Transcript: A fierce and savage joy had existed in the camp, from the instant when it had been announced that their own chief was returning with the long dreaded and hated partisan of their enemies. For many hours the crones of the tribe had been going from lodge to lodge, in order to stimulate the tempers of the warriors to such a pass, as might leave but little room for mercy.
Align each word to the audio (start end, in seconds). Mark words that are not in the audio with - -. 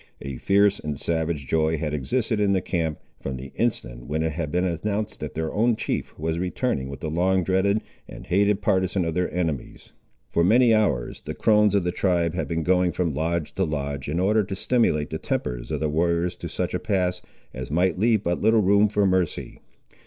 A 0.23 0.37
fierce 0.37 0.79
and 0.79 0.99
savage 0.99 1.45
joy 1.45 1.77
had 1.77 1.93
existed 1.93 2.39
in 2.39 2.53
the 2.53 2.59
camp, 2.61 2.97
from 3.19 3.37
the 3.37 3.51
instant 3.53 4.07
when 4.07 4.23
it 4.23 4.31
had 4.31 4.51
been 4.51 4.65
announced 4.65 5.19
that 5.19 5.35
their 5.35 5.53
own 5.53 5.75
chief 5.75 6.17
was 6.17 6.39
returning 6.39 6.89
with 6.89 7.01
the 7.01 7.09
long 7.11 7.43
dreaded 7.43 7.81
and 8.07 8.25
hated 8.25 8.63
partisan 8.63 9.05
of 9.05 9.13
their 9.13 9.31
enemies. 9.31 9.93
For 10.31 10.43
many 10.43 10.73
hours 10.73 11.21
the 11.23 11.35
crones 11.35 11.75
of 11.75 11.83
the 11.83 11.91
tribe 11.91 12.33
had 12.33 12.47
been 12.47 12.63
going 12.63 12.93
from 12.93 13.13
lodge 13.13 13.53
to 13.53 13.63
lodge, 13.63 14.09
in 14.09 14.19
order 14.19 14.43
to 14.43 14.55
stimulate 14.55 15.11
the 15.11 15.19
tempers 15.19 15.69
of 15.69 15.79
the 15.79 15.87
warriors 15.87 16.35
to 16.37 16.49
such 16.49 16.73
a 16.73 16.79
pass, 16.79 17.21
as 17.53 17.69
might 17.69 17.99
leave 17.99 18.23
but 18.23 18.41
little 18.41 18.63
room 18.63 18.89
for 18.89 19.05
mercy. 19.05 19.59